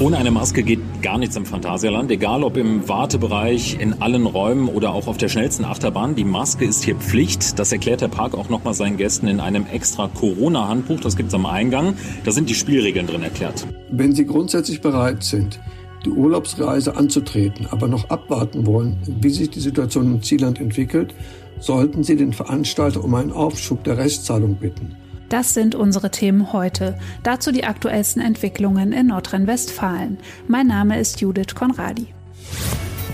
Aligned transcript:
Ohne 0.00 0.16
eine 0.16 0.30
Maske 0.30 0.62
geht 0.62 0.78
gar 1.02 1.18
nichts 1.18 1.34
im 1.34 1.44
Phantasialand, 1.44 2.08
egal 2.12 2.44
ob 2.44 2.56
im 2.56 2.88
Wartebereich, 2.88 3.78
in 3.80 4.00
allen 4.00 4.26
Räumen 4.26 4.68
oder 4.68 4.92
auch 4.92 5.08
auf 5.08 5.16
der 5.16 5.28
schnellsten 5.28 5.64
Achterbahn. 5.64 6.14
Die 6.14 6.22
Maske 6.22 6.64
ist 6.64 6.84
hier 6.84 6.94
Pflicht. 6.94 7.58
Das 7.58 7.72
erklärt 7.72 8.00
der 8.00 8.06
Park 8.06 8.34
auch 8.34 8.48
nochmal 8.48 8.74
seinen 8.74 8.96
Gästen 8.96 9.26
in 9.26 9.40
einem 9.40 9.66
extra 9.66 10.06
Corona-Handbuch. 10.06 11.00
Das 11.00 11.16
gibt's 11.16 11.34
am 11.34 11.46
Eingang. 11.46 11.94
Da 12.24 12.30
sind 12.30 12.48
die 12.48 12.54
Spielregeln 12.54 13.08
drin 13.08 13.24
erklärt. 13.24 13.66
Wenn 13.90 14.14
Sie 14.14 14.24
grundsätzlich 14.24 14.80
bereit 14.80 15.24
sind, 15.24 15.58
die 16.04 16.10
Urlaubsreise 16.10 16.96
anzutreten, 16.96 17.66
aber 17.68 17.88
noch 17.88 18.08
abwarten 18.08 18.66
wollen, 18.66 18.98
wie 19.20 19.30
sich 19.30 19.50
die 19.50 19.58
Situation 19.58 20.14
im 20.14 20.22
Zielland 20.22 20.60
entwickelt, 20.60 21.12
sollten 21.58 22.04
Sie 22.04 22.14
den 22.14 22.32
Veranstalter 22.32 23.02
um 23.02 23.16
einen 23.16 23.32
Aufschub 23.32 23.82
der 23.82 23.98
Restzahlung 23.98 24.54
bitten. 24.54 24.94
Das 25.28 25.52
sind 25.52 25.74
unsere 25.74 26.10
Themen 26.10 26.52
heute. 26.52 26.98
Dazu 27.22 27.52
die 27.52 27.64
aktuellsten 27.64 28.22
Entwicklungen 28.22 28.92
in 28.92 29.08
Nordrhein-Westfalen. 29.08 30.18
Mein 30.46 30.66
Name 30.66 30.98
ist 30.98 31.20
Judith 31.20 31.54
Konradi. 31.54 32.06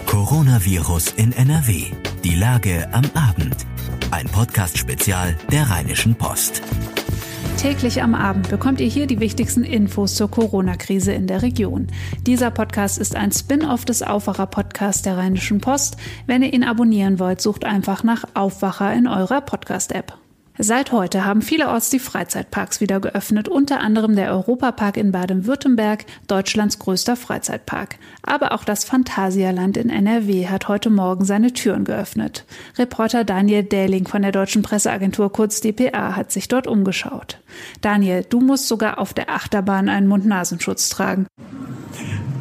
Coronavirus 0.07 1.13
in 1.17 1.33
NRW. 1.33 1.87
Die 2.23 2.37
Lage 2.37 2.89
am 2.93 3.05
Abend. 3.15 3.67
Ein 4.13 4.27
Podcast-Spezial 4.27 5.37
der 5.51 5.69
Rheinischen 5.71 6.15
Post. 6.15 6.63
Täglich 7.57 8.03
am 8.03 8.15
Abend 8.15 8.49
bekommt 8.49 8.81
ihr 8.81 8.87
hier 8.87 9.07
die 9.07 9.21
wichtigsten 9.21 9.65
Infos 9.65 10.15
zur 10.15 10.31
Corona-Krise 10.31 11.13
in 11.13 11.27
der 11.27 11.43
Region. 11.43 11.89
Dieser 12.27 12.51
Podcast 12.51 12.99
ist 12.99 13.17
ein 13.17 13.33
Spin-off 13.33 13.85
des 13.85 14.03
Aufwacher-Podcasts 14.03 15.03
der 15.03 15.17
Rheinischen 15.17 15.61
Post. 15.61 15.97
Wenn 16.27 16.43
ihr 16.43 16.53
ihn 16.53 16.63
abonnieren 16.63 17.19
wollt, 17.19 17.41
sucht 17.41 17.65
einfach 17.65 18.05
nach 18.05 18.25
Aufwacher 18.35 18.93
in 18.93 19.09
eurer 19.09 19.41
Podcast-App. 19.41 20.24
Seit 20.57 20.93
heute 20.93 21.25
haben 21.25 21.43
vielerorts 21.43 21.91
die 21.91 21.99
Freizeitparks 21.99 22.81
wieder 22.81 23.01
geöffnet, 23.01 23.49
unter 23.49 23.81
anderem 23.81 24.15
der 24.15 24.31
Europapark 24.31 24.97
in 24.97 25.11
Baden-Württemberg, 25.11 26.05
Deutschlands 26.29 26.79
größter 26.79 27.17
Freizeitpark. 27.17 27.97
Aber 28.23 28.53
auch 28.53 28.63
das 28.63 28.85
Phantasialand 28.85 29.77
in 29.77 29.91
NRW 29.91 30.47
hat 30.47 30.69
heute 30.69 30.91
Morgen 30.91 31.25
seine 31.25 31.53
Türen 31.53 31.85
geöffnet. 31.85 32.45
Reporter 32.79 33.25
Daniel 33.25 33.65
Dähling 33.65 34.07
von 34.07 34.23
der 34.23 34.31
deutschen 34.31 34.63
Presseagentur 34.63 35.33
kurz 35.33 35.61
dpa 35.61 36.15
hat 36.15 36.31
sich 36.31 36.47
dort 36.47 36.69
umgeschaut. 36.69 37.41
Daniel, 37.81 38.25
du 38.29 38.41
musst 38.41 38.69
sogar 38.69 39.01
auf 39.01 39.13
der 39.13 39.31
Achterbahn 39.31 39.89
einen 39.89 40.07
Mund-Nasenschutz 40.07 40.89
tragen. 40.89 41.27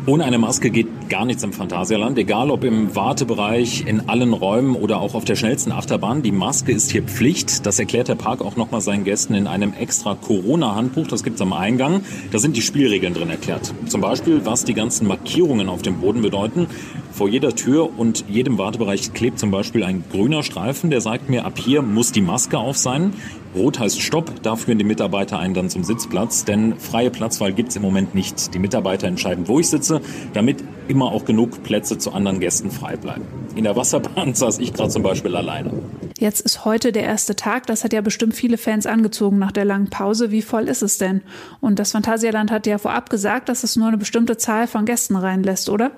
Ohne 0.06 0.26
eine 0.26 0.38
Maske 0.38 0.70
geht 0.70 1.08
gar 1.08 1.24
nichts 1.24 1.44
im 1.44 1.54
Phantasialand, 1.54 2.18
egal 2.18 2.52
ob 2.52 2.66
im 2.66 2.94
Wartebereich, 2.94 3.86
in 3.88 4.10
allen 4.10 4.34
Räumen 4.34 4.76
oder 4.76 5.00
auch 5.00 5.16
auf 5.16 5.24
der 5.24 5.38
schnellsten 5.38 5.72
Achterbahn. 5.72 6.22
Die 6.22 6.34
Maske 6.34 6.74
ist 6.74 6.92
hier 6.92 7.04
Pflicht. 7.04 7.66
Das 7.66 7.80
erklärt 7.80 8.10
der 8.10 8.16
Park 8.16 8.42
auch 8.42 8.58
nochmal 8.58 8.82
seinen 8.82 9.06
Gästen 9.06 9.34
in 9.34 9.48
einem 9.48 9.74
extra 9.74 10.16
Corona-Handbuch. 10.16 11.08
Das 11.08 11.24
gibt's 11.24 11.40
am 11.40 11.54
Eingang. 11.54 12.02
Da 12.32 12.40
sind 12.40 12.58
die 12.58 12.62
Spielregeln 12.62 13.14
drin 13.14 13.30
erklärt. 13.30 13.74
Zum 13.86 14.02
Beispiel, 14.02 14.46
was 14.46 14.66
die 14.66 14.74
ganzen 14.74 15.08
Markierungen 15.08 15.70
auf 15.70 15.82
dem 15.82 16.02
Boden 16.02 16.22
bedeuten. 16.22 16.68
Vor 17.14 17.30
jeder 17.30 17.56
Tür 17.56 18.00
und 18.00 18.26
jedem 18.28 18.58
Wartebereich 18.58 19.14
klebt 19.14 19.38
zum 19.38 19.52
Beispiel 19.52 19.84
ein 19.84 20.04
grüner 20.12 20.42
Streifen, 20.42 20.90
der 20.90 21.00
sagt 21.00 21.30
mir, 21.30 21.46
ab 21.46 21.60
hier 21.60 21.84
muss 21.84 22.12
die 22.12 22.22
Maske 22.22 22.58
auf 22.58 22.76
sein. 22.76 23.14
Rot 23.54 23.78
heißt 23.78 24.02
Stopp, 24.02 24.42
da 24.42 24.56
führen 24.56 24.80
die 24.80 24.84
Mitarbeiter 24.84 25.38
einen 25.38 25.54
dann 25.54 25.70
zum 25.70 25.84
Sitzplatz, 25.84 26.44
denn 26.44 26.80
freie 26.80 27.12
Platzwahl 27.12 27.54
gibt's 27.54 27.76
im 27.76 27.84
Moment 27.84 28.16
nicht. 28.16 28.56
Die 28.56 28.58
Mitarbeiter 28.58 29.06
entscheiden, 29.08 29.48
wo 29.48 29.60
ich 29.60 29.70
sitze, 29.70 30.02
damit 30.34 30.64
immer 30.88 31.12
auch 31.12 31.24
genug 31.24 31.62
Plätze 31.62 32.00
zu 32.00 32.14
anderen 32.14 32.40
Gästen 32.40 32.72
frei 32.72 32.96
bleiben. 32.96 33.26
In 33.56 33.66
der 33.66 33.76
Wasserbahn 33.76 34.34
saß 34.34 34.58
ich 34.58 34.74
gerade 34.74 34.90
zum 34.90 35.04
Beispiel 35.04 35.36
alleine. 35.36 35.72
Jetzt 36.18 36.40
ist 36.40 36.66
heute 36.66 36.92
der 36.92 37.04
erste 37.04 37.36
Tag. 37.36 37.68
Das 37.68 37.84
hat 37.84 37.94
ja 37.94 38.02
bestimmt 38.02 38.34
viele 38.34 38.58
Fans 38.58 38.88
angezogen 38.88 39.38
nach 39.38 39.52
der 39.52 39.66
langen 39.66 39.92
Pause. 39.92 40.32
Wie 40.32 40.42
voll 40.42 40.68
ist 40.68 40.82
es 40.82 40.98
denn? 40.98 41.22
Und 41.62 41.78
das 41.78 41.92
Phantasialand 41.92 42.50
hat 42.50 42.66
ja 42.66 42.80
vorab 42.80 43.12
gesagt, 43.12 43.50
dass 43.50 43.64
es 43.64 43.76
nur 43.76 43.88
eine 43.88 43.98
bestimmte 44.00 44.38
Zahl 44.38 44.66
von 44.66 44.86
Gästen 44.86 45.16
reinlässt, 45.16 45.70
oder? 45.70 45.92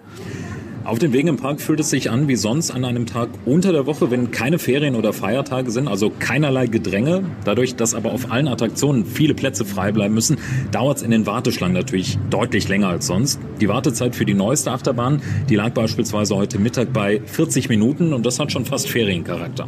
Auf 0.86 1.00
den 1.00 1.14
Wegen 1.14 1.30
im 1.30 1.38
Park 1.38 1.62
fühlt 1.62 1.80
es 1.80 1.90
sich 1.90 2.12
an 2.12 2.28
wie 2.28 2.36
sonst 2.36 2.70
an 2.70 2.86
einem 2.86 3.08
Tag 3.08 3.30
unter 3.44 3.72
der 3.72 3.88
Woche, 3.88 4.12
wenn 4.12 4.30
keine 4.30 4.60
Ferien 4.60 4.94
oder 4.94 5.14
Feiertage 5.14 5.72
sind, 5.72 5.88
also 5.88 6.12
keinerlei 6.12 6.68
Gedränge. 6.68 7.24
Dadurch, 7.44 7.76
dass 7.76 7.96
aber 7.96 8.12
auf 8.12 8.32
allen 8.32 8.48
Attraktionen 8.48 9.04
viele 9.04 9.34
Plätze 9.34 9.66
frei 9.66 9.92
bleiben 9.92 10.14
müssen, 10.14 10.38
dauert 10.72 10.98
es 10.98 11.04
in 11.04 11.10
den 11.10 11.26
Warteschlangen 11.26 11.74
natürlich 11.74 12.20
deutlich 12.30 12.68
länger 12.68 12.90
als 12.90 13.08
sonst. 13.08 13.40
Die 13.60 13.68
Wartezeit 13.68 14.16
für 14.16 14.26
die 14.26 14.36
neueste 14.36 14.72
Achterbahn, 14.72 15.24
die 15.50 15.56
lag 15.56 15.72
beispielsweise 15.72 16.36
heute 16.36 16.60
Mittag 16.60 16.94
bei 16.94 17.20
40 17.26 17.68
Minuten 17.68 18.14
und 18.14 18.24
das 18.24 18.40
hat 18.40 18.52
schon 18.52 18.66
fast 18.66 18.88
Feriencharakter. 18.88 19.68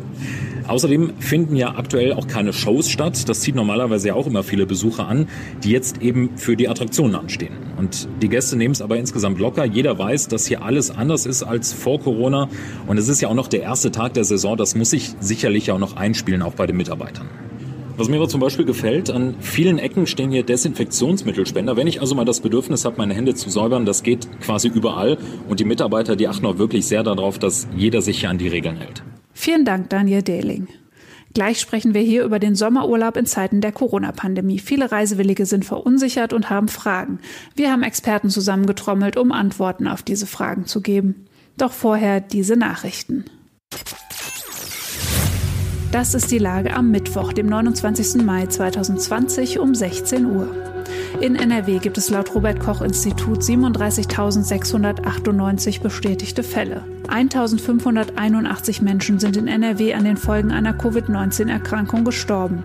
Außerdem 0.68 1.14
finden 1.20 1.56
ja 1.56 1.76
aktuell 1.76 2.14
auch 2.14 2.28
keine 2.28 2.52
Shows 2.52 2.90
statt. 2.90 3.30
Das 3.30 3.40
zieht 3.40 3.56
normalerweise 3.56 4.10
ja 4.10 4.14
auch 4.16 4.28
immer 4.28 4.44
viele 4.44 4.66
Besucher 4.66 5.08
an, 5.08 5.28
die 5.64 5.72
jetzt 5.72 6.02
eben 6.02 6.38
für 6.38 6.58
die 6.58 6.68
Attraktionen 6.68 7.16
anstehen. 7.16 7.54
Und 7.78 8.10
die 8.22 8.28
Gäste 8.28 8.58
nehmen 8.58 8.74
es 8.74 8.82
aber 8.82 8.98
insgesamt 8.98 9.40
locker. 9.40 9.66
Jeder 9.66 9.98
weiß, 9.98 10.28
dass 10.28 10.46
hier 10.46 10.64
alles 10.64 10.92
anders 10.92 11.26
ist 11.26 11.44
als 11.44 11.72
vor 11.72 12.00
Corona. 12.00 12.50
Und 12.86 12.98
es 12.98 13.08
ist 13.08 13.22
ja 13.22 13.30
auch 13.30 13.34
noch 13.34 13.48
der 13.48 13.62
erste 13.62 13.92
Tag 13.92 14.14
der 14.16 14.26
Saison. 14.26 14.58
Das 14.58 14.76
muss 14.76 14.90
sich 14.90 15.12
sicherlich 15.20 15.72
auch 15.72 15.80
noch 15.80 15.96
einspielen, 15.96 16.42
auch 16.42 16.54
bei 16.54 16.68
den 16.68 16.76
Mitarbeitern. 16.76 17.28
Was 17.96 18.10
mir 18.10 18.18
aber 18.18 18.28
zum 18.28 18.42
Beispiel 18.42 18.66
gefällt, 18.66 19.10
an 19.10 19.36
vielen 19.40 19.80
Ecken 19.80 20.06
stehen 20.06 20.30
hier 20.30 20.44
Desinfektionsmittelspender. 20.44 21.78
Wenn 21.78 21.88
ich 21.88 22.00
also 22.00 22.14
mal 22.14 22.26
das 22.26 22.42
Bedürfnis 22.42 22.86
habe, 22.86 22.98
meine 22.98 23.16
Hände 23.16 23.34
zu 23.34 23.50
säubern, 23.50 23.86
das 23.86 24.04
geht 24.04 24.28
quasi 24.42 24.68
überall. 24.68 25.18
Und 25.50 25.60
die 25.60 25.66
Mitarbeiter, 25.66 26.16
die 26.16 26.28
achten 26.28 26.46
auch 26.46 26.60
wirklich 26.60 26.86
sehr 26.86 27.02
darauf, 27.02 27.40
dass 27.40 27.68
jeder 27.76 28.02
sich 28.04 28.20
hier 28.20 28.30
an 28.30 28.38
die 28.38 28.50
Regeln 28.50 28.78
hält. 28.78 29.02
Vielen 29.40 29.66
Dank, 29.66 29.92
Daniel 29.92 30.24
Dehling. 30.24 30.68
Gleich 31.36 31.60
sprechen 31.60 31.94
wir 31.94 32.02
hier 32.02 32.24
über 32.24 32.40
den 32.40 32.56
Sommerurlaub 32.56 33.16
in 33.18 33.28
Zeiten 33.28 33.62
der 33.62 33.72
Corona-Pandemie. 33.72 34.58
Viele 34.58 34.92
Reisewillige 34.92 35.46
sind 35.46 35.64
verunsichert 35.64 36.34
und 36.34 36.50
haben 36.50 36.68
Fragen. 36.68 37.20
Wir 37.56 37.72
haben 37.72 37.84
Experten 37.84 38.32
zusammengetrommelt, 38.32 39.16
um 39.16 39.32
Antworten 39.32 39.88
auf 39.88 40.02
diese 40.02 40.26
Fragen 40.26 40.66
zu 40.66 40.82
geben. 40.82 41.28
Doch 41.56 41.72
vorher 41.72 42.20
diese 42.20 42.58
Nachrichten. 42.58 43.26
Das 45.92 46.16
ist 46.16 46.32
die 46.32 46.40
Lage 46.40 46.74
am 46.74 46.90
Mittwoch, 46.90 47.32
dem 47.32 47.46
29. 47.46 48.24
Mai 48.26 48.48
2020 48.48 49.60
um 49.60 49.76
16 49.76 50.26
Uhr. 50.26 50.67
In 51.20 51.36
NRW 51.36 51.80
gibt 51.80 51.98
es 51.98 52.12
laut 52.12 52.36
Robert 52.36 52.60
Koch 52.60 52.84
Institut 52.84 53.40
37.698 53.40 55.82
bestätigte 55.82 56.44
Fälle. 56.44 56.84
1.581 57.08 58.84
Menschen 58.84 59.20
sind 59.20 59.36
in 59.36 59.48
NRW 59.48 59.96
an 59.96 60.04
den 60.04 60.18
Folgen 60.18 60.52
einer 60.52 60.74
Covid-19-Erkrankung 60.74 62.04
gestorben. 62.04 62.62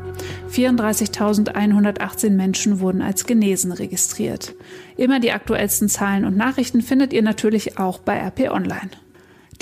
34.118 0.51 2.29
Menschen 2.31 2.81
wurden 2.81 3.01
als 3.01 3.25
genesen 3.25 3.73
registriert. 3.73 4.55
Immer 4.99 5.19
die 5.19 5.33
aktuellsten 5.33 5.89
Zahlen 5.89 6.27
und 6.27 6.37
Nachrichten 6.37 6.83
findet 6.83 7.15
ihr 7.15 7.23
natürlich 7.23 7.79
auch 7.79 8.01
bei 8.01 8.19
RP 8.19 8.51
Online. 8.51 8.91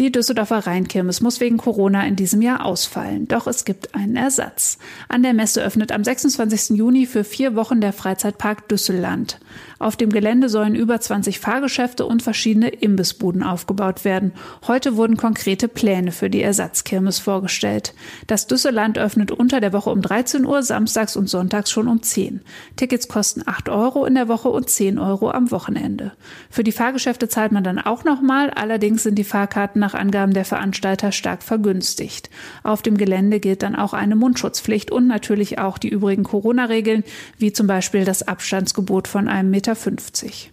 Die 0.01 0.11
Düsseldorfer 0.11 0.67
Rheinkirmes 0.67 1.21
muss 1.21 1.41
wegen 1.41 1.59
Corona 1.59 2.07
in 2.07 2.17
diesem 2.17 2.41
Jahr 2.41 2.65
ausfallen. 2.65 3.29
Doch 3.29 3.47
es 3.47 3.67
gibt 3.67 3.95
einen 3.95 4.17
Ersatz. 4.17 4.79
An 5.11 5.23
der 5.23 5.35
Messe 5.35 5.63
öffnet 5.63 5.93
am 5.93 6.03
26. 6.03 6.71
Juni 6.79 7.05
für 7.05 7.23
vier 7.23 7.55
Wochen 7.55 7.83
der 7.83 7.93
Freizeitpark 7.93 8.67
Düsselland. 8.71 9.39
Auf 9.79 9.97
dem 9.97 10.09
Gelände 10.09 10.49
sollen 10.49 10.75
über 10.75 10.99
20 10.99 11.39
Fahrgeschäfte 11.39 12.07
und 12.07 12.23
verschiedene 12.23 12.69
Imbissbuden 12.69 13.43
aufgebaut 13.43 14.07
werden. 14.07 14.33
Heute 14.67 14.97
wurden 14.97 15.19
konkrete 15.19 15.69
Pläne 15.69 16.13
für 16.13 16.31
die 16.31 16.41
Ersatzkirmes 16.41 17.19
vorgestellt. 17.19 17.95
Das 18.27 18.47
Düsseland 18.47 18.97
öffnet 18.97 19.31
unter 19.31 19.61
der 19.61 19.75
Woche 19.75 19.91
um 19.91 20.01
13 20.01 20.47
Uhr, 20.47 20.63
samstags 20.63 21.15
und 21.15 21.29
sonntags 21.29 21.71
schon 21.71 21.89
um 21.89 22.03
10. 22.03 22.41
Tickets 22.77 23.09
kosten 23.09 23.43
8 23.45 23.69
Euro 23.69 24.07
in 24.07 24.15
der 24.15 24.29
Woche 24.29 24.49
und 24.49 24.71
10 24.71 24.99
Euro 24.99 25.31
am 25.31 25.51
Wochenende. 25.51 26.13
Für 26.49 26.65
die 26.65 26.73
Fahrgeschäfte 26.73 27.29
zahlt 27.29 27.53
man 27.53 27.65
dann 27.65 27.79
auch 27.79 28.05
nochmal, 28.05 28.49
allerdings 28.49 29.03
sind 29.03 29.17
die 29.17 29.25
Fahrkarten 29.25 29.81
nach 29.81 29.90
Angaben 29.95 30.33
der 30.33 30.45
Veranstalter 30.45 31.13
stark 31.13 31.43
vergünstigt. 31.43 32.31
Auf 32.63 32.83
dem 32.83 32.97
Gelände 32.97 33.41
gilt 33.41 33.63
dann 33.63 33.77
auch 33.77 33.93
eine 33.93 34.17
Mundschutzpflicht 34.17 34.91
und 34.91 35.07
natürlich 35.07 35.59
auch 35.59 35.79
die 35.79 35.89
übrigen 35.89 36.25
Corona-Regeln, 36.25 37.05
wie 37.39 37.53
zum 37.53 37.67
Beispiel 37.67 38.05
das 38.05 38.27
Abstandsgebot 38.27 39.09
von 39.09 39.29
einem 39.29 39.51
Meter 39.51 39.75
50. 39.75 40.53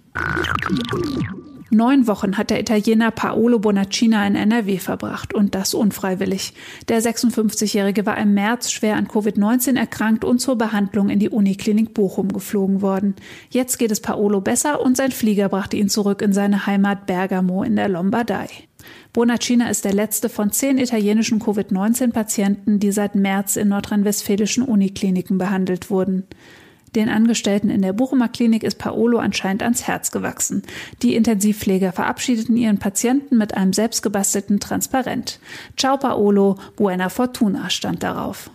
Neun 1.69 2.07
Wochen 2.07 2.37
hat 2.37 2.49
der 2.49 2.61
Italiener 2.61 3.11
Paolo 3.11 3.59
Bonacina 3.59 4.25
in 4.25 4.35
NRW 4.35 4.77
verbracht 4.77 5.33
und 5.33 5.53
das 5.53 5.73
unfreiwillig. 5.73 6.53
Der 6.87 7.01
56-Jährige 7.01 8.05
war 8.05 8.17
im 8.17 8.33
März 8.33 8.71
schwer 8.71 8.95
an 8.95 9.07
Covid-19 9.07 9.77
erkrankt 9.77 10.23
und 10.23 10.39
zur 10.39 10.57
Behandlung 10.57 11.09
in 11.09 11.19
die 11.19 11.29
Uniklinik 11.29 11.93
Bochum 11.93 12.31
geflogen 12.31 12.81
worden. 12.81 13.15
Jetzt 13.49 13.79
geht 13.79 13.91
es 13.91 13.99
Paolo 13.99 14.39
besser 14.39 14.81
und 14.81 14.95
sein 14.95 15.11
Flieger 15.11 15.49
brachte 15.49 15.75
ihn 15.75 15.89
zurück 15.89 16.21
in 16.21 16.31
seine 16.31 16.67
Heimat 16.67 17.05
Bergamo 17.05 17.63
in 17.63 17.75
der 17.75 17.89
Lombardei. 17.89 18.47
Bonacina 19.17 19.67
ist 19.67 19.83
der 19.83 19.95
letzte 19.95 20.29
von 20.29 20.51
zehn 20.51 20.77
italienischen 20.77 21.39
Covid-19-Patienten, 21.39 22.77
die 22.77 22.91
seit 22.91 23.15
März 23.15 23.55
in 23.55 23.69
nordrhein-westfälischen 23.69 24.61
Unikliniken 24.61 25.39
behandelt 25.39 25.89
wurden. 25.89 26.27
Den 26.95 27.09
Angestellten 27.09 27.71
in 27.71 27.81
der 27.81 27.93
Bochumer 27.93 28.27
Klinik 28.27 28.61
ist 28.61 28.77
Paolo 28.77 29.17
anscheinend 29.17 29.63
ans 29.63 29.87
Herz 29.87 30.11
gewachsen. 30.11 30.61
Die 31.01 31.15
Intensivpfleger 31.15 31.93
verabschiedeten 31.93 32.57
ihren 32.57 32.77
Patienten 32.77 33.39
mit 33.39 33.55
einem 33.55 33.73
selbstgebastelten 33.73 34.59
Transparent. 34.59 35.39
Ciao 35.77 35.97
Paolo, 35.97 36.57
buena 36.75 37.09
fortuna 37.09 37.71
stand 37.71 38.03
darauf. 38.03 38.51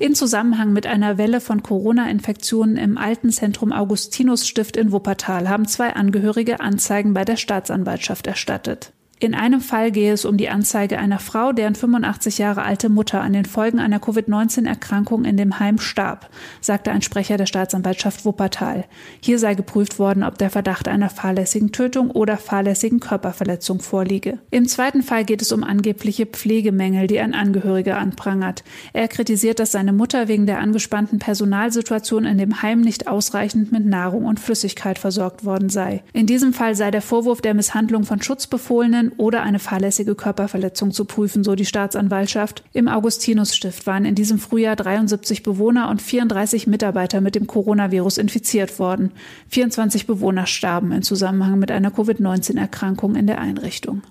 In 0.00 0.14
Zusammenhang 0.14 0.72
mit 0.72 0.86
einer 0.86 1.18
Welle 1.18 1.42
von 1.42 1.62
Corona-Infektionen 1.62 2.78
im 2.78 2.96
alten 2.96 3.30
Zentrum 3.30 3.70
Augustinus 3.70 4.48
Stift 4.48 4.78
in 4.78 4.92
Wuppertal 4.92 5.50
haben 5.50 5.68
zwei 5.68 5.92
Angehörige 5.92 6.60
Anzeigen 6.60 7.12
bei 7.12 7.26
der 7.26 7.36
Staatsanwaltschaft 7.36 8.26
erstattet. 8.26 8.94
In 9.22 9.34
einem 9.34 9.60
Fall 9.60 9.92
gehe 9.92 10.14
es 10.14 10.24
um 10.24 10.38
die 10.38 10.48
Anzeige 10.48 10.98
einer 10.98 11.18
Frau, 11.18 11.52
deren 11.52 11.74
85 11.74 12.38
Jahre 12.38 12.62
alte 12.62 12.88
Mutter 12.88 13.20
an 13.20 13.34
den 13.34 13.44
Folgen 13.44 13.78
einer 13.78 14.00
Covid-19-Erkrankung 14.00 15.26
in 15.26 15.36
dem 15.36 15.60
Heim 15.60 15.78
starb, 15.78 16.30
sagte 16.62 16.90
ein 16.90 17.02
Sprecher 17.02 17.36
der 17.36 17.44
Staatsanwaltschaft 17.44 18.24
Wuppertal. 18.24 18.86
Hier 19.20 19.38
sei 19.38 19.54
geprüft 19.54 19.98
worden, 19.98 20.22
ob 20.22 20.38
der 20.38 20.48
Verdacht 20.48 20.88
einer 20.88 21.10
fahrlässigen 21.10 21.70
Tötung 21.70 22.10
oder 22.10 22.38
fahrlässigen 22.38 22.98
Körperverletzung 22.98 23.80
vorliege. 23.80 24.38
Im 24.50 24.66
zweiten 24.66 25.02
Fall 25.02 25.26
geht 25.26 25.42
es 25.42 25.52
um 25.52 25.64
angebliche 25.64 26.24
Pflegemängel, 26.24 27.06
die 27.06 27.20
ein 27.20 27.34
Angehöriger 27.34 27.98
anprangert. 27.98 28.64
Er 28.94 29.06
kritisiert, 29.08 29.58
dass 29.58 29.72
seine 29.72 29.92
Mutter 29.92 30.28
wegen 30.28 30.46
der 30.46 30.60
angespannten 30.60 31.18
Personalsituation 31.18 32.24
in 32.24 32.38
dem 32.38 32.62
Heim 32.62 32.80
nicht 32.80 33.06
ausreichend 33.06 33.70
mit 33.70 33.84
Nahrung 33.84 34.24
und 34.24 34.40
Flüssigkeit 34.40 34.98
versorgt 34.98 35.44
worden 35.44 35.68
sei. 35.68 36.02
In 36.14 36.26
diesem 36.26 36.54
Fall 36.54 36.74
sei 36.74 36.90
der 36.90 37.02
Vorwurf 37.02 37.42
der 37.42 37.52
Misshandlung 37.52 38.04
von 38.04 38.22
Schutzbefohlenen 38.22 39.09
oder 39.16 39.42
eine 39.42 39.58
fahrlässige 39.58 40.14
Körperverletzung 40.14 40.92
zu 40.92 41.04
prüfen, 41.04 41.44
so 41.44 41.54
die 41.54 41.64
Staatsanwaltschaft. 41.64 42.62
Im 42.72 42.88
Augustinusstift 42.88 43.86
waren 43.86 44.04
in 44.04 44.14
diesem 44.14 44.38
Frühjahr 44.38 44.76
73 44.76 45.42
Bewohner 45.42 45.88
und 45.90 46.02
34 46.02 46.66
Mitarbeiter 46.66 47.20
mit 47.20 47.34
dem 47.34 47.46
Coronavirus 47.46 48.18
infiziert 48.18 48.78
worden. 48.78 49.12
24 49.48 50.06
Bewohner 50.06 50.46
starben 50.46 50.92
in 50.92 51.02
Zusammenhang 51.02 51.58
mit 51.58 51.70
einer 51.70 51.90
Covid-19-Erkrankung 51.90 53.16
in 53.16 53.26
der 53.26 53.40
Einrichtung. 53.40 54.02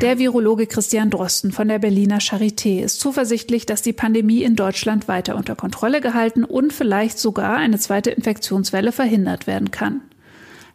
Der 0.00 0.18
Virologe 0.18 0.66
Christian 0.66 1.10
Drosten 1.10 1.52
von 1.52 1.68
der 1.68 1.78
Berliner 1.78 2.18
Charité 2.18 2.82
ist 2.82 3.00
zuversichtlich, 3.00 3.66
dass 3.66 3.82
die 3.82 3.92
Pandemie 3.92 4.42
in 4.42 4.56
Deutschland 4.56 5.08
weiter 5.08 5.36
unter 5.36 5.54
Kontrolle 5.54 6.00
gehalten 6.00 6.44
und 6.44 6.72
vielleicht 6.72 7.18
sogar 7.18 7.56
eine 7.56 7.78
zweite 7.78 8.10
Infektionswelle 8.10 8.92
verhindert 8.92 9.46
werden 9.46 9.70
kann. 9.70 10.02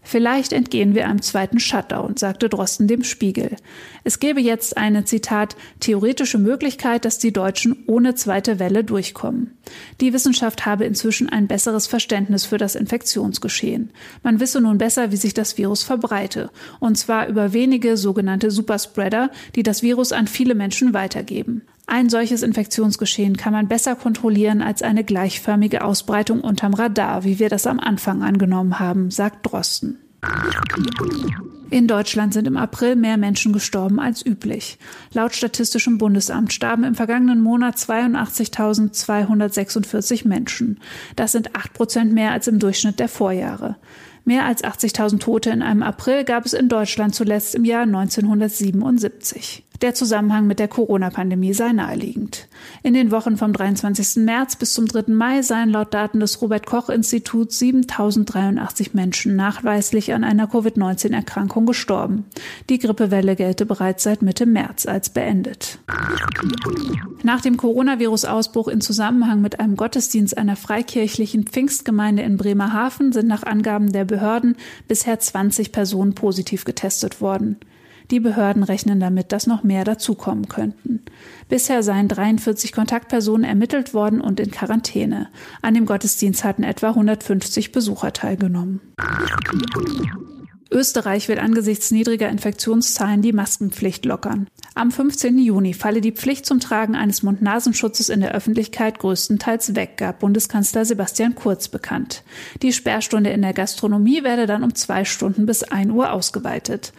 Vielleicht 0.03 0.51
entgehen 0.51 0.95
wir 0.95 1.07
einem 1.07 1.21
zweiten 1.21 1.59
Shutdown, 1.59 2.17
sagte 2.17 2.50
Drosten 2.50 2.88
dem 2.88 3.03
Spiegel. 3.03 3.55
Es 4.03 4.19
gäbe 4.19 4.41
jetzt 4.41 4.77
eine, 4.77 5.05
Zitat, 5.05 5.55
theoretische 5.79 6.38
Möglichkeit, 6.38 7.05
dass 7.05 7.19
die 7.19 7.31
Deutschen 7.31 7.83
ohne 7.88 8.13
zweite 8.13 8.59
Welle 8.59 8.83
durchkommen. 8.83 9.57
Die 10.01 10.11
Wissenschaft 10.11 10.65
habe 10.65 10.83
inzwischen 10.83 11.29
ein 11.29 11.47
besseres 11.47 11.88
Verständnis 11.88 12.45
für 12.45 12.57
das 12.57 12.75
Infektionsgeschehen. 12.75 13.91
Man 14.23 14.41
wisse 14.41 14.59
nun 14.59 14.77
besser, 14.77 15.11
wie 15.11 15.17
sich 15.17 15.33
das 15.33 15.57
Virus 15.57 15.83
verbreite. 15.83 16.51
Und 16.79 16.97
zwar 16.97 17.27
über 17.27 17.53
wenige 17.53 17.95
sogenannte 17.95 18.51
Superspreader, 18.51 19.31
die 19.55 19.63
das 19.63 19.83
Virus 19.83 20.11
an 20.11 20.27
viele 20.27 20.53
Menschen 20.53 20.94
weitergeben. 20.94 21.61
Ein 21.85 22.09
solches 22.09 22.44
Infektionsgeschehen 22.44 23.38
kann 23.38 23.53
man 23.53 23.68
besser 23.68 23.95
kontrollieren 23.95 24.62
als 24.62 24.81
eine 24.81 25.03
gleichförmige 25.03 25.83
Ausbreitung 25.83 26.41
unterm 26.41 26.74
Radar, 26.74 27.24
wie 27.24 27.39
wir 27.39 27.50
das 27.50 27.68
am 27.68 27.80
Anfang 27.80 28.24
angenommen 28.24 28.80
haben, 28.80 29.12
sagt 29.12 29.51
Drosten. 29.51 30.00
In 31.69 31.88
Deutschland 31.88 32.33
sind 32.33 32.47
im 32.47 32.56
April 32.56 32.95
mehr 32.95 33.18
Menschen 33.18 33.51
gestorben 33.51 34.00
als 34.00 34.25
üblich. 34.25 34.77
Laut 35.12 35.33
Statistischem 35.33 35.97
Bundesamt 35.97 36.53
starben 36.53 36.83
im 36.83 36.94
vergangenen 36.95 37.41
Monat 37.41 37.77
82.246 37.77 40.27
Menschen. 40.27 40.79
Das 41.15 41.31
sind 41.31 41.56
acht 41.56 41.74
Prozent 41.74 42.13
mehr 42.13 42.31
als 42.31 42.47
im 42.47 42.59
Durchschnitt 42.59 43.00
der 43.00 43.09
Vorjahre. 43.09 43.77
Mehr 44.24 44.45
als 44.45 44.63
80.000 44.63 45.19
Tote 45.19 45.50
in 45.50 45.63
einem 45.63 45.83
April 45.83 46.24
gab 46.24 46.45
es 46.45 46.53
in 46.53 46.69
Deutschland 46.69 47.15
zuletzt 47.15 47.56
im 47.56 47.65
Jahr 47.65 47.83
1977. 47.83 49.65
Der 49.81 49.93
Zusammenhang 49.93 50.47
mit 50.47 50.59
der 50.59 50.67
Corona-Pandemie 50.67 51.53
sei 51.53 51.73
naheliegend. 51.73 52.47
In 52.83 52.93
den 52.93 53.11
Wochen 53.11 53.37
vom 53.37 53.53
23. 53.53 54.23
März 54.23 54.55
bis 54.55 54.73
zum 54.73 54.87
3. 54.87 55.11
Mai 55.11 55.41
seien 55.41 55.69
laut 55.69 55.93
Daten 55.93 56.19
des 56.19 56.41
Robert 56.41 56.65
Koch 56.65 56.89
Instituts 56.89 57.59
7083 57.59 58.93
Menschen 58.93 59.35
nachweislich 59.35 60.13
an 60.13 60.23
einer 60.23 60.47
Covid-19-Erkrankung 60.47 61.65
gestorben. 61.65 62.25
Die 62.69 62.79
Grippewelle 62.79 63.35
gelte 63.35 63.65
bereits 63.65 64.03
seit 64.03 64.21
Mitte 64.21 64.45
März 64.45 64.85
als 64.85 65.09
beendet. 65.09 65.79
Nach 67.23 67.41
dem 67.41 67.57
Coronavirus-Ausbruch 67.57 68.67
in 68.67 68.81
Zusammenhang 68.81 69.41
mit 69.41 69.59
einem 69.59 69.75
Gottesdienst 69.75 70.37
einer 70.37 70.55
freikirchlichen 70.55 71.45
Pfingstgemeinde 71.45 72.23
in 72.23 72.37
Bremerhaven 72.37 73.11
sind 73.11 73.27
nach 73.27 73.43
Angaben 73.43 73.91
der 73.91 74.05
Behörden 74.05 74.55
bisher 74.87 75.19
20 75.19 75.71
Personen 75.71 76.15
positiv 76.15 76.63
getestet 76.63 77.21
worden. 77.21 77.57
Die 78.11 78.19
Behörden 78.19 78.63
rechnen 78.63 79.00
damit, 79.00 79.31
dass 79.31 79.47
noch 79.47 79.63
mehr 79.63 79.83
dazukommen 79.83 80.47
könnten. 80.47 81.01
Bisher 81.50 81.83
seien 81.83 82.07
43 82.07 82.71
Kontaktpersonen 82.71 83.44
ermittelt 83.44 83.94
worden 83.94 84.21
und 84.21 84.39
in 84.39 84.51
Quarantäne. 84.51 85.29
An 85.61 85.73
dem 85.73 85.85
Gottesdienst 85.85 86.44
hatten 86.44 86.63
etwa 86.63 86.89
150 86.89 87.71
Besucher 87.71 88.13
teilgenommen. 88.13 88.81
Österreich 90.73 91.27
will 91.29 91.38
angesichts 91.38 91.91
niedriger 91.91 92.29
Infektionszahlen 92.29 93.21
die 93.21 93.31
Maskenpflicht 93.31 94.05
lockern. 94.05 94.47
Am 94.73 94.91
15. 94.91 95.38
Juni 95.38 95.75
falle 95.75 96.01
die 96.01 96.11
Pflicht 96.11 96.47
zum 96.47 96.59
Tragen 96.59 96.95
eines 96.95 97.21
Mund-Nasenschutzes 97.21 98.09
in 98.09 98.21
der 98.21 98.33
Öffentlichkeit 98.33 98.97
größtenteils 98.97 99.75
weg, 99.75 99.97
gab 99.97 100.19
Bundeskanzler 100.19 100.83
Sebastian 100.83 101.35
Kurz 101.35 101.67
bekannt. 101.67 102.23
Die 102.63 102.73
Sperrstunde 102.73 103.29
in 103.29 103.44
der 103.44 103.53
Gastronomie 103.53 104.23
werde 104.23 104.47
dann 104.47 104.63
um 104.63 104.73
zwei 104.73 105.05
Stunden 105.05 105.45
bis 105.45 105.61
ein 105.61 105.91
Uhr 105.91 106.11
ausgeweitet. 106.11 106.91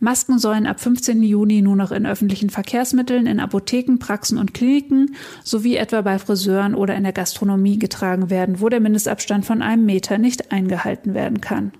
Masken 0.00 0.38
sollen 0.38 0.66
ab 0.66 0.80
15. 0.80 1.22
Juni 1.22 1.60
nur 1.60 1.76
noch 1.76 1.92
in 1.92 2.06
öffentlichen 2.06 2.48
Verkehrsmitteln, 2.48 3.26
in 3.26 3.38
Apotheken, 3.38 3.98
Praxen 3.98 4.38
und 4.38 4.54
Kliniken 4.54 5.14
sowie 5.44 5.76
etwa 5.76 6.00
bei 6.00 6.18
Friseuren 6.18 6.74
oder 6.74 6.94
in 6.94 7.02
der 7.02 7.12
Gastronomie 7.12 7.78
getragen 7.78 8.30
werden, 8.30 8.60
wo 8.60 8.70
der 8.70 8.80
Mindestabstand 8.80 9.44
von 9.44 9.60
einem 9.60 9.84
Meter 9.84 10.18
nicht 10.18 10.52
eingehalten 10.52 11.12
werden 11.12 11.42
kann. 11.42 11.72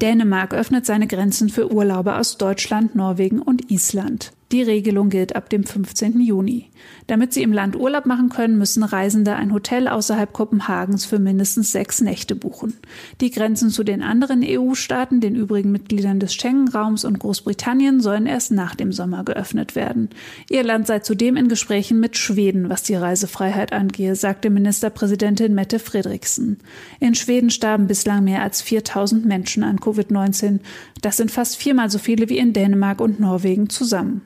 Dänemark 0.00 0.54
öffnet 0.54 0.86
seine 0.86 1.08
Grenzen 1.08 1.48
für 1.48 1.72
Urlauber 1.72 2.18
aus 2.18 2.38
Deutschland, 2.38 2.94
Norwegen 2.94 3.40
und 3.40 3.70
Island. 3.70 4.32
Die 4.52 4.62
Regelung 4.62 5.10
gilt 5.10 5.34
ab 5.34 5.50
dem 5.50 5.64
15. 5.64 6.20
Juni. 6.20 6.70
Damit 7.08 7.32
sie 7.32 7.42
im 7.42 7.52
Land 7.52 7.74
Urlaub 7.74 8.06
machen 8.06 8.28
können, 8.28 8.58
müssen 8.58 8.84
Reisende 8.84 9.34
ein 9.34 9.52
Hotel 9.52 9.88
außerhalb 9.88 10.32
Kopenhagens 10.32 11.04
für 11.04 11.18
mindestens 11.18 11.72
sechs 11.72 12.00
Nächte 12.00 12.36
buchen. 12.36 12.74
Die 13.20 13.32
Grenzen 13.32 13.70
zu 13.70 13.82
den 13.82 14.02
anderen 14.02 14.44
EU-Staaten, 14.44 15.20
den 15.20 15.34
übrigen 15.34 15.72
Mitgliedern 15.72 16.20
des 16.20 16.32
Schengen-Raums 16.34 17.04
und 17.04 17.18
Großbritannien 17.18 18.00
sollen 18.00 18.26
erst 18.26 18.52
nach 18.52 18.76
dem 18.76 18.92
Sommer 18.92 19.24
geöffnet 19.24 19.74
werden. 19.74 20.10
Ihr 20.48 20.62
Land 20.62 20.86
sei 20.86 21.00
zudem 21.00 21.36
in 21.36 21.48
Gesprächen 21.48 21.98
mit 21.98 22.16
Schweden, 22.16 22.70
was 22.70 22.84
die 22.84 22.94
Reisefreiheit 22.94 23.72
angehe, 23.72 24.14
sagte 24.14 24.50
Ministerpräsidentin 24.50 25.54
Mette 25.54 25.80
Fredriksen. 25.80 26.58
In 27.00 27.16
Schweden 27.16 27.50
starben 27.50 27.88
bislang 27.88 28.22
mehr 28.22 28.42
als 28.42 28.62
4000 28.62 29.26
Menschen 29.26 29.64
an 29.64 29.80
Covid-19. 29.80 30.60
Das 31.02 31.16
sind 31.16 31.32
fast 31.32 31.56
viermal 31.56 31.90
so 31.90 31.98
viele 31.98 32.28
wie 32.28 32.38
in 32.38 32.52
Dänemark 32.52 33.00
und 33.00 33.18
Norwegen 33.18 33.68
zusammen. 33.68 34.22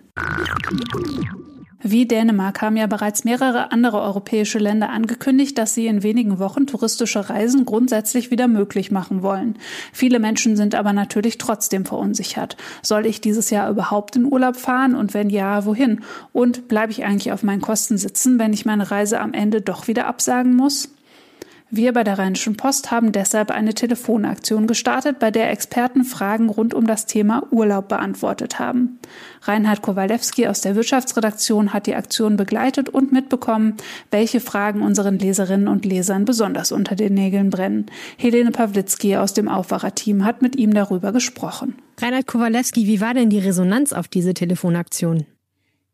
Wie 1.82 2.06
Dänemark 2.06 2.60
haben 2.60 2.76
ja 2.76 2.86
bereits 2.86 3.24
mehrere 3.24 3.72
andere 3.72 4.02
europäische 4.02 4.58
Länder 4.58 4.90
angekündigt, 4.90 5.56
dass 5.56 5.72
sie 5.72 5.86
in 5.86 6.02
wenigen 6.02 6.38
Wochen 6.38 6.66
touristische 6.66 7.30
Reisen 7.30 7.64
grundsätzlich 7.64 8.30
wieder 8.30 8.48
möglich 8.48 8.90
machen 8.90 9.22
wollen. 9.22 9.56
Viele 9.90 10.18
Menschen 10.18 10.56
sind 10.56 10.74
aber 10.74 10.92
natürlich 10.92 11.38
trotzdem 11.38 11.86
verunsichert. 11.86 12.58
Soll 12.82 13.06
ich 13.06 13.22
dieses 13.22 13.48
Jahr 13.48 13.70
überhaupt 13.70 14.16
in 14.16 14.30
Urlaub 14.30 14.56
fahren 14.56 14.94
und 14.94 15.14
wenn 15.14 15.30
ja, 15.30 15.64
wohin? 15.64 16.02
Und 16.32 16.68
bleibe 16.68 16.92
ich 16.92 17.04
eigentlich 17.04 17.32
auf 17.32 17.42
meinen 17.42 17.62
Kosten 17.62 17.96
sitzen, 17.96 18.38
wenn 18.38 18.52
ich 18.52 18.66
meine 18.66 18.90
Reise 18.90 19.18
am 19.18 19.32
Ende 19.32 19.62
doch 19.62 19.88
wieder 19.88 20.06
absagen 20.06 20.54
muss? 20.54 20.90
Wir 21.72 21.92
bei 21.92 22.02
der 22.02 22.18
Rheinischen 22.18 22.56
Post 22.56 22.90
haben 22.90 23.12
deshalb 23.12 23.52
eine 23.52 23.74
Telefonaktion 23.74 24.66
gestartet, 24.66 25.20
bei 25.20 25.30
der 25.30 25.52
Experten 25.52 26.02
Fragen 26.02 26.48
rund 26.48 26.74
um 26.74 26.84
das 26.84 27.06
Thema 27.06 27.44
Urlaub 27.52 27.88
beantwortet 27.88 28.58
haben. 28.58 28.98
Reinhard 29.42 29.80
Kowalewski 29.80 30.48
aus 30.48 30.62
der 30.62 30.74
Wirtschaftsredaktion 30.74 31.72
hat 31.72 31.86
die 31.86 31.94
Aktion 31.94 32.36
begleitet 32.36 32.88
und 32.88 33.12
mitbekommen, 33.12 33.76
welche 34.10 34.40
Fragen 34.40 34.82
unseren 34.82 35.20
Leserinnen 35.20 35.68
und 35.68 35.84
Lesern 35.84 36.24
besonders 36.24 36.72
unter 36.72 36.96
den 36.96 37.14
Nägeln 37.14 37.50
brennen. 37.50 37.86
Helene 38.16 38.50
Pawlitzki 38.50 39.16
aus 39.16 39.32
dem 39.32 39.48
Aufwacherteam 39.48 40.24
hat 40.24 40.42
mit 40.42 40.56
ihm 40.56 40.74
darüber 40.74 41.12
gesprochen. 41.12 41.76
Reinhard 42.00 42.26
Kowalewski, 42.26 42.88
wie 42.88 43.00
war 43.00 43.14
denn 43.14 43.30
die 43.30 43.38
Resonanz 43.38 43.92
auf 43.92 44.08
diese 44.08 44.34
Telefonaktion? 44.34 45.24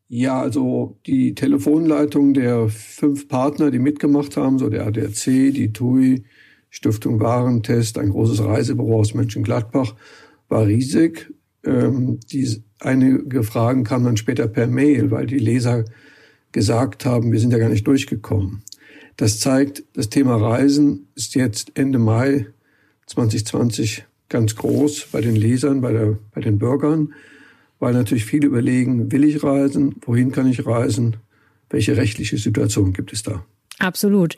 Ja, 0.09 0.41
also 0.41 0.97
die 1.05 1.35
Telefonleitung 1.35 2.33
der 2.33 2.69
fünf 2.69 3.27
Partner, 3.27 3.71
die 3.71 3.79
mitgemacht 3.79 4.37
haben, 4.37 4.57
so 4.57 4.69
der 4.69 4.87
ADAC, 4.87 5.25
die 5.53 5.73
TUI, 5.73 6.23
Stiftung 6.69 7.19
Warentest, 7.19 7.97
ein 7.97 8.11
großes 8.11 8.43
Reisebüro 8.43 8.99
aus 8.99 9.13
Mönchengladbach, 9.13 9.95
war 10.47 10.65
riesig. 10.65 11.33
Ähm, 11.65 12.19
die, 12.31 12.63
einige 12.79 13.43
Fragen 13.43 13.83
kamen 13.83 14.05
dann 14.05 14.17
später 14.17 14.47
per 14.47 14.67
Mail, 14.67 15.11
weil 15.11 15.25
die 15.25 15.39
Leser 15.39 15.83
gesagt 16.53 17.05
haben, 17.05 17.33
wir 17.33 17.39
sind 17.39 17.51
ja 17.51 17.57
gar 17.57 17.69
nicht 17.69 17.85
durchgekommen. 17.85 18.63
Das 19.17 19.39
zeigt, 19.39 19.83
das 19.93 20.09
Thema 20.09 20.37
Reisen 20.37 21.07
ist 21.15 21.35
jetzt 21.35 21.71
Ende 21.75 21.99
Mai 21.99 22.47
2020 23.07 24.05
ganz 24.29 24.55
groß 24.55 25.07
bei 25.11 25.19
den 25.19 25.35
Lesern, 25.35 25.81
bei, 25.81 25.91
der, 25.91 26.17
bei 26.33 26.41
den 26.41 26.59
Bürgern 26.59 27.13
weil 27.79 27.93
natürlich 27.93 28.25
viele 28.25 28.47
überlegen, 28.47 29.11
will 29.11 29.23
ich 29.23 29.43
reisen, 29.43 29.95
wohin 30.05 30.31
kann 30.31 30.47
ich 30.47 30.65
reisen, 30.65 31.17
welche 31.69 31.97
rechtliche 31.97 32.37
Situation 32.37 32.93
gibt 32.93 33.13
es 33.13 33.23
da? 33.23 33.45
Absolut. 33.79 34.35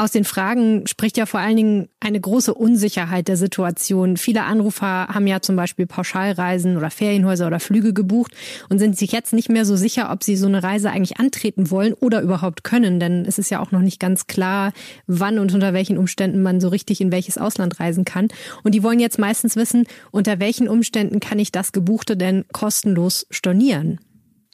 Aus 0.00 0.12
den 0.12 0.24
Fragen 0.24 0.86
spricht 0.86 1.18
ja 1.18 1.26
vor 1.26 1.40
allen 1.40 1.58
Dingen 1.58 1.88
eine 2.00 2.18
große 2.18 2.54
Unsicherheit 2.54 3.28
der 3.28 3.36
Situation. 3.36 4.16
Viele 4.16 4.44
Anrufer 4.44 5.08
haben 5.08 5.26
ja 5.26 5.42
zum 5.42 5.56
Beispiel 5.56 5.84
Pauschalreisen 5.86 6.78
oder 6.78 6.90
Ferienhäuser 6.90 7.46
oder 7.46 7.60
Flüge 7.60 7.92
gebucht 7.92 8.32
und 8.70 8.78
sind 8.78 8.96
sich 8.96 9.12
jetzt 9.12 9.34
nicht 9.34 9.50
mehr 9.50 9.66
so 9.66 9.76
sicher, 9.76 10.10
ob 10.10 10.24
sie 10.24 10.36
so 10.36 10.46
eine 10.46 10.62
Reise 10.62 10.90
eigentlich 10.90 11.18
antreten 11.18 11.70
wollen 11.70 11.92
oder 11.92 12.22
überhaupt 12.22 12.64
können. 12.64 12.98
Denn 12.98 13.26
es 13.26 13.38
ist 13.38 13.50
ja 13.50 13.60
auch 13.60 13.72
noch 13.72 13.82
nicht 13.82 14.00
ganz 14.00 14.26
klar, 14.26 14.72
wann 15.06 15.38
und 15.38 15.52
unter 15.52 15.74
welchen 15.74 15.98
Umständen 15.98 16.40
man 16.40 16.62
so 16.62 16.68
richtig 16.68 17.02
in 17.02 17.12
welches 17.12 17.36
Ausland 17.36 17.78
reisen 17.78 18.06
kann. 18.06 18.28
Und 18.64 18.74
die 18.74 18.82
wollen 18.82 19.00
jetzt 19.00 19.18
meistens 19.18 19.54
wissen, 19.54 19.84
unter 20.12 20.40
welchen 20.40 20.66
Umständen 20.66 21.20
kann 21.20 21.38
ich 21.38 21.52
das 21.52 21.72
Gebuchte 21.72 22.16
denn 22.16 22.46
kostenlos 22.52 23.26
stornieren? 23.28 24.00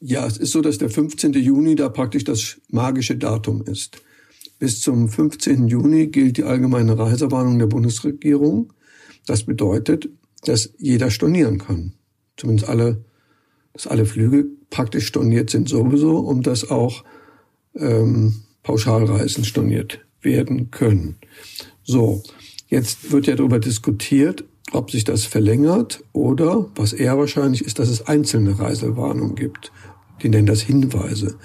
Ja, 0.01 0.27
es 0.27 0.39
ist 0.39 0.51
so, 0.51 0.61
dass 0.61 0.79
der 0.79 0.91
15. 0.91 1.35
Juni 1.35 1.77
da 1.77 1.89
praktisch 1.89 2.25
das 2.25 2.61
magische 2.69 3.17
Datum 3.17 3.63
ist. 3.63 4.03
Bis 4.59 4.81
zum 4.81 5.09
15. 5.09 5.69
Juni 5.69 6.07
gilt 6.07 6.39
die 6.39 6.45
allgemeine 6.45 6.99
Reisewarnung 6.99 7.59
der 7.59 7.67
Bundesregierung. 7.67 8.73
Das 9.27 9.45
bedeutet, 9.45 10.09
dass 10.45 10.73
jeder 10.79 11.11
stornieren 11.11 11.59
kann. 11.59 11.93
Zumindest 12.37 12.69
alle, 12.69 13.05
dass 13.73 13.87
alle 13.87 14.07
Flüge 14.07 14.47
praktisch 14.71 15.07
storniert 15.07 15.51
sind 15.51 15.69
sowieso 15.69 16.19
und 16.19 16.47
dass 16.47 16.71
auch 16.71 17.05
ähm, 17.75 18.43
Pauschalreisen 18.63 19.45
storniert 19.45 20.05
werden 20.23 20.71
können. 20.71 21.17
So, 21.85 22.23
jetzt 22.69 23.13
wird 23.13 23.27
ja 23.27 23.37
darüber 23.37 23.59
diskutiert, 23.59 24.45
ob 24.73 24.91
sich 24.91 25.05
das 25.05 25.25
verlängert 25.25 26.03
oder, 26.13 26.69
was 26.75 26.93
eher 26.93 27.19
wahrscheinlich 27.19 27.65
ist, 27.65 27.79
dass 27.79 27.89
es 27.89 28.07
einzelne 28.07 28.59
Reisewarnungen 28.59 29.37
gibt. 29.37 29.71
Die 30.23 30.29
nennen 30.29 30.47
das 30.47 30.63
Hinweise. 30.63 31.37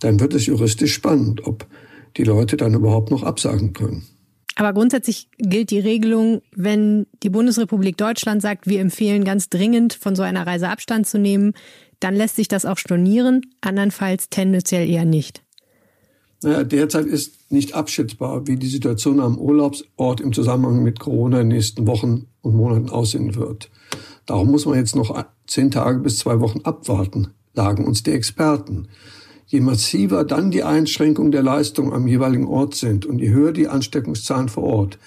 Dann 0.00 0.20
wird 0.20 0.34
es 0.34 0.46
juristisch 0.46 0.92
spannend, 0.92 1.46
ob 1.46 1.66
die 2.18 2.24
Leute 2.24 2.56
dann 2.56 2.74
überhaupt 2.74 3.10
noch 3.10 3.22
absagen 3.22 3.72
können. 3.72 4.06
Aber 4.56 4.72
grundsätzlich 4.72 5.28
gilt 5.38 5.70
die 5.70 5.78
Regelung, 5.78 6.42
wenn 6.54 7.06
die 7.22 7.30
Bundesrepublik 7.30 7.96
Deutschland 7.96 8.42
sagt, 8.42 8.66
wir 8.66 8.80
empfehlen 8.80 9.22
ganz 9.22 9.48
dringend 9.48 9.94
von 9.94 10.16
so 10.16 10.22
einer 10.22 10.46
Reise 10.46 10.68
Abstand 10.68 11.06
zu 11.06 11.18
nehmen, 11.18 11.54
dann 12.00 12.16
lässt 12.16 12.36
sich 12.36 12.48
das 12.48 12.64
auch 12.64 12.76
stornieren, 12.76 13.42
andernfalls 13.60 14.30
tendenziell 14.30 14.88
eher 14.88 15.04
nicht. 15.04 15.42
Naja, 16.42 16.64
derzeit 16.64 17.06
ist 17.06 17.52
nicht 17.52 17.74
abschätzbar, 17.74 18.46
wie 18.46 18.56
die 18.56 18.68
Situation 18.68 19.20
am 19.20 19.38
Urlaubsort 19.38 20.20
im 20.20 20.32
Zusammenhang 20.32 20.82
mit 20.82 20.98
Corona 20.98 21.40
in 21.40 21.48
den 21.50 21.56
nächsten 21.56 21.86
Wochen 21.86 22.26
und 22.42 22.56
Monaten 22.56 22.90
aussehen 22.90 23.36
wird. 23.36 23.70
Darum 24.26 24.50
muss 24.50 24.66
man 24.66 24.76
jetzt 24.76 24.94
noch 24.94 25.24
zehn 25.46 25.70
Tage 25.70 26.00
bis 26.00 26.18
zwei 26.18 26.40
Wochen 26.40 26.60
abwarten, 26.62 27.28
sagen 27.54 27.84
uns 27.84 28.02
die 28.02 28.12
Experten. 28.12 28.88
Je 29.50 29.60
massiver 29.60 30.24
dann 30.24 30.50
die 30.50 30.62
Einschränkungen 30.62 31.32
der 31.32 31.42
Leistung 31.42 31.94
am 31.94 32.06
jeweiligen 32.06 32.46
Ort 32.46 32.74
sind 32.74 33.06
und 33.06 33.18
je 33.18 33.30
höher 33.30 33.52
die 33.52 33.66
Ansteckungszahlen 33.66 34.50
vor 34.50 34.64
Ort, 34.64 34.98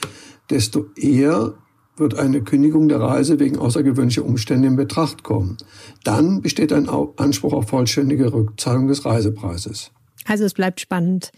desto 0.50 0.88
eher 0.96 1.54
wird 1.96 2.18
eine 2.18 2.42
Kündigung 2.42 2.90
der 2.90 3.00
Reise 3.00 3.40
wegen 3.40 3.60
außergewöhnlicher 3.60 4.26
Umstände 4.26 4.68
in 4.68 4.76
Betracht 4.76 5.22
kommen. 5.22 5.58
Dann 6.04 6.42
besteht 6.42 6.74
ein 6.74 6.90
Anspruch 6.90 7.54
auf 7.54 7.70
vollständige 7.70 8.34
Rückzahlung 8.34 8.88
des 8.88 9.06
Reisepreises. 9.06 9.92
Also 10.26 10.46
es 10.46 10.56
bleibt 10.56 10.82
spannend. 10.82 11.32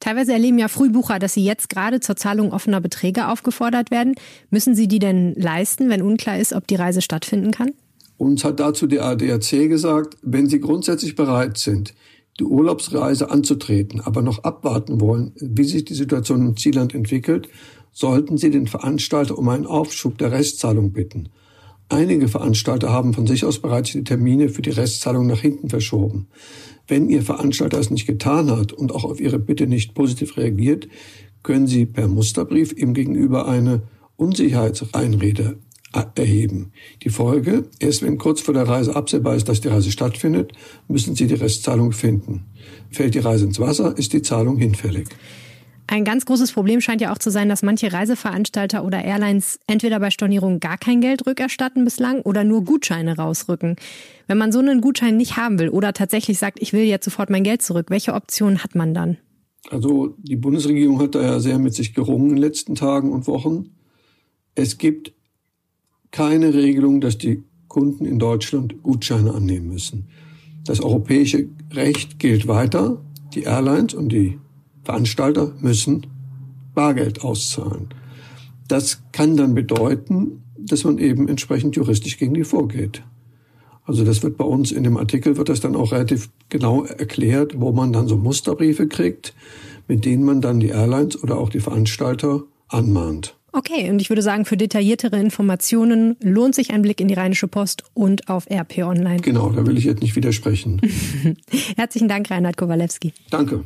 Teilweise 0.00 0.32
erleben 0.32 0.58
ja 0.58 0.68
Frühbucher, 0.68 1.18
dass 1.18 1.34
sie 1.34 1.44
jetzt 1.44 1.68
gerade 1.68 2.00
zur 2.00 2.16
Zahlung 2.16 2.54
offener 2.54 2.80
Beträge 2.80 3.28
aufgefordert 3.28 3.90
werden. 3.90 4.14
Müssen 4.48 4.74
sie 4.74 4.88
die 4.88 4.98
denn 4.98 5.34
leisten, 5.34 5.90
wenn 5.90 6.00
unklar 6.00 6.38
ist, 6.38 6.54
ob 6.54 6.66
die 6.66 6.76
Reise 6.76 7.02
stattfinden 7.02 7.50
kann? 7.50 7.72
Uns 8.16 8.44
hat 8.44 8.60
dazu 8.60 8.86
der 8.86 9.04
ADAC 9.04 9.68
gesagt, 9.68 10.16
wenn 10.22 10.46
Sie 10.46 10.60
grundsätzlich 10.60 11.16
bereit 11.16 11.56
sind, 11.56 11.94
die 12.40 12.44
Urlaubsreise 12.44 13.30
anzutreten, 13.30 14.00
aber 14.00 14.22
noch 14.22 14.44
abwarten 14.44 15.00
wollen, 15.00 15.32
wie 15.36 15.64
sich 15.64 15.84
die 15.84 15.94
Situation 15.94 16.46
im 16.46 16.56
Zielland 16.56 16.94
entwickelt, 16.94 17.48
sollten 17.92 18.38
Sie 18.38 18.50
den 18.50 18.66
Veranstalter 18.66 19.36
um 19.38 19.48
einen 19.48 19.66
Aufschub 19.66 20.16
der 20.18 20.32
Restzahlung 20.32 20.92
bitten. 20.92 21.28
Einige 21.90 22.28
Veranstalter 22.28 22.90
haben 22.90 23.12
von 23.12 23.26
sich 23.26 23.44
aus 23.44 23.58
bereits 23.58 23.92
die 23.92 24.04
Termine 24.04 24.48
für 24.48 24.62
die 24.62 24.70
Restzahlung 24.70 25.26
nach 25.26 25.40
hinten 25.40 25.68
verschoben. 25.68 26.28
Wenn 26.86 27.10
Ihr 27.10 27.22
Veranstalter 27.22 27.78
es 27.78 27.90
nicht 27.90 28.06
getan 28.06 28.50
hat 28.50 28.72
und 28.72 28.92
auch 28.92 29.04
auf 29.04 29.20
Ihre 29.20 29.38
Bitte 29.38 29.66
nicht 29.66 29.94
positiv 29.94 30.36
reagiert, 30.36 30.88
können 31.42 31.66
Sie 31.66 31.86
per 31.86 32.08
Musterbrief 32.08 32.72
ihm 32.72 32.94
gegenüber 32.94 33.48
eine 33.48 33.82
Unsicherheitseinrede 34.16 35.58
erheben. 35.92 36.72
Die 37.02 37.10
Folge, 37.10 37.64
erst 37.78 38.02
wenn 38.02 38.18
kurz 38.18 38.40
vor 38.40 38.54
der 38.54 38.68
Reise 38.68 38.94
absehbar 38.94 39.34
ist, 39.34 39.48
dass 39.48 39.60
die 39.60 39.68
Reise 39.68 39.90
stattfindet, 39.90 40.52
müssen 40.88 41.14
Sie 41.16 41.26
die 41.26 41.34
Restzahlung 41.34 41.92
finden. 41.92 42.46
Fällt 42.90 43.14
die 43.14 43.20
Reise 43.20 43.46
ins 43.46 43.60
Wasser, 43.60 43.96
ist 43.98 44.12
die 44.12 44.22
Zahlung 44.22 44.58
hinfällig. 44.58 45.08
Ein 45.92 46.04
ganz 46.04 46.24
großes 46.24 46.52
Problem 46.52 46.80
scheint 46.80 47.00
ja 47.00 47.12
auch 47.12 47.18
zu 47.18 47.30
sein, 47.30 47.48
dass 47.48 47.64
manche 47.64 47.92
Reiseveranstalter 47.92 48.84
oder 48.84 49.02
Airlines 49.04 49.58
entweder 49.66 49.98
bei 49.98 50.12
Stornierung 50.12 50.60
gar 50.60 50.78
kein 50.78 51.00
Geld 51.00 51.26
rückerstatten 51.26 51.84
bislang 51.84 52.20
oder 52.20 52.44
nur 52.44 52.64
Gutscheine 52.64 53.16
rausrücken. 53.16 53.74
Wenn 54.28 54.38
man 54.38 54.52
so 54.52 54.60
einen 54.60 54.82
Gutschein 54.82 55.16
nicht 55.16 55.36
haben 55.36 55.58
will 55.58 55.68
oder 55.68 55.92
tatsächlich 55.92 56.38
sagt, 56.38 56.62
ich 56.62 56.72
will 56.72 56.84
jetzt 56.84 57.04
sofort 57.04 57.28
mein 57.28 57.42
Geld 57.42 57.62
zurück, 57.62 57.86
welche 57.90 58.14
Option 58.14 58.62
hat 58.62 58.76
man 58.76 58.94
dann? 58.94 59.16
Also 59.68 60.14
die 60.18 60.36
Bundesregierung 60.36 61.00
hat 61.00 61.16
da 61.16 61.22
ja 61.22 61.40
sehr 61.40 61.58
mit 61.58 61.74
sich 61.74 61.92
gerungen 61.92 62.30
in 62.30 62.36
den 62.36 62.42
letzten 62.42 62.76
Tagen 62.76 63.10
und 63.12 63.26
Wochen. 63.26 63.70
Es 64.54 64.78
gibt 64.78 65.12
keine 66.10 66.54
Regelung, 66.54 67.00
dass 67.00 67.18
die 67.18 67.44
Kunden 67.68 68.04
in 68.04 68.18
Deutschland 68.18 68.82
Gutscheine 68.82 69.32
annehmen 69.32 69.68
müssen. 69.68 70.08
Das 70.64 70.80
europäische 70.80 71.48
Recht 71.72 72.18
gilt 72.18 72.48
weiter. 72.48 73.00
Die 73.34 73.42
Airlines 73.42 73.94
und 73.94 74.10
die 74.10 74.38
Veranstalter 74.84 75.52
müssen 75.60 76.06
Bargeld 76.74 77.22
auszahlen. 77.22 77.88
Das 78.66 79.02
kann 79.12 79.36
dann 79.36 79.54
bedeuten, 79.54 80.42
dass 80.58 80.84
man 80.84 80.98
eben 80.98 81.28
entsprechend 81.28 81.76
juristisch 81.76 82.18
gegen 82.18 82.34
die 82.34 82.44
vorgeht. 82.44 83.02
Also 83.84 84.04
das 84.04 84.22
wird 84.22 84.36
bei 84.36 84.44
uns 84.44 84.70
in 84.70 84.84
dem 84.84 84.96
Artikel 84.96 85.36
wird 85.36 85.48
das 85.48 85.60
dann 85.60 85.74
auch 85.74 85.92
relativ 85.92 86.30
genau 86.48 86.84
erklärt, 86.84 87.60
wo 87.60 87.72
man 87.72 87.92
dann 87.92 88.06
so 88.06 88.16
Musterbriefe 88.16 88.86
kriegt, 88.86 89.34
mit 89.88 90.04
denen 90.04 90.24
man 90.24 90.40
dann 90.40 90.60
die 90.60 90.68
Airlines 90.68 91.20
oder 91.22 91.38
auch 91.38 91.48
die 91.48 91.60
Veranstalter 91.60 92.44
anmahnt. 92.68 93.36
Okay, 93.52 93.90
und 93.90 94.00
ich 94.00 94.10
würde 94.10 94.22
sagen, 94.22 94.44
für 94.44 94.56
detailliertere 94.56 95.18
Informationen 95.18 96.16
lohnt 96.20 96.54
sich 96.54 96.72
ein 96.72 96.82
Blick 96.82 97.00
in 97.00 97.08
die 97.08 97.14
Rheinische 97.14 97.48
Post 97.48 97.84
und 97.94 98.28
auf 98.28 98.48
RP 98.50 98.78
Online. 98.78 99.20
Genau, 99.20 99.50
da 99.50 99.66
will 99.66 99.76
ich 99.76 99.84
jetzt 99.84 100.02
nicht 100.02 100.16
widersprechen. 100.16 100.80
Herzlichen 101.76 102.08
Dank, 102.08 102.30
Reinhard 102.30 102.56
Kowalewski. 102.56 103.12
Danke. 103.30 103.64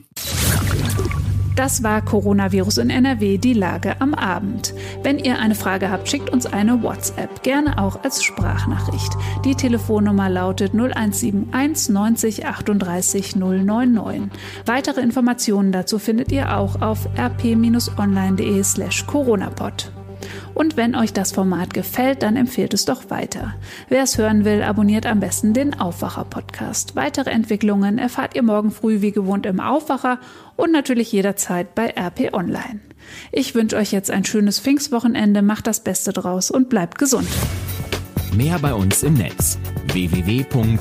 Das 1.56 1.84
war 1.84 2.02
Coronavirus 2.02 2.78
in 2.78 2.90
NRW, 2.90 3.38
die 3.38 3.52
Lage 3.52 4.00
am 4.00 4.12
Abend. 4.12 4.74
Wenn 5.04 5.20
ihr 5.20 5.38
eine 5.38 5.54
Frage 5.54 5.88
habt, 5.88 6.08
schickt 6.08 6.30
uns 6.30 6.46
eine 6.46 6.82
WhatsApp, 6.82 7.44
gerne 7.44 7.78
auch 7.78 8.02
als 8.02 8.24
Sprachnachricht. 8.24 9.12
Die 9.44 9.54
Telefonnummer 9.54 10.28
lautet 10.28 10.74
0171 10.74 11.90
90 11.90 12.46
38 12.46 13.36
099. 13.36 14.22
Weitere 14.66 15.00
Informationen 15.00 15.70
dazu 15.70 16.00
findet 16.00 16.32
ihr 16.32 16.56
auch 16.56 16.82
auf 16.82 17.08
rp-online.de 17.16 18.64
slash 18.64 19.06
coronapod. 19.06 19.92
Und 20.54 20.76
wenn 20.76 20.94
euch 20.94 21.12
das 21.12 21.32
Format 21.32 21.74
gefällt, 21.74 22.22
dann 22.22 22.36
empfehlt 22.36 22.74
es 22.74 22.84
doch 22.84 23.10
weiter. 23.10 23.54
Wer 23.88 24.02
es 24.04 24.18
hören 24.18 24.44
will, 24.44 24.62
abonniert 24.62 25.06
am 25.06 25.20
besten 25.20 25.52
den 25.52 25.78
Aufwacher-Podcast. 25.78 26.94
Weitere 26.96 27.30
Entwicklungen 27.30 27.98
erfahrt 27.98 28.36
ihr 28.36 28.42
morgen 28.42 28.70
früh 28.70 29.00
wie 29.00 29.12
gewohnt 29.12 29.46
im 29.46 29.60
Aufwacher 29.60 30.18
und 30.56 30.72
natürlich 30.72 31.10
jederzeit 31.12 31.74
bei 31.74 31.92
RP 31.96 32.32
Online. 32.32 32.80
Ich 33.32 33.54
wünsche 33.54 33.76
euch 33.76 33.92
jetzt 33.92 34.10
ein 34.10 34.24
schönes 34.24 34.60
Pfingstwochenende, 34.60 35.42
macht 35.42 35.66
das 35.66 35.80
Beste 35.80 36.12
draus 36.12 36.50
und 36.50 36.68
bleibt 36.68 36.98
gesund. 36.98 37.28
Mehr 38.34 38.58
bei 38.58 38.74
uns 38.74 39.02
im 39.02 39.14
Netz 39.14 39.58
www.rp-online.de 39.92 40.74